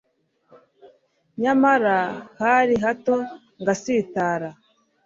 [1.41, 1.97] Nyamara
[2.41, 3.15] hari hato
[3.61, 4.49] ngasitara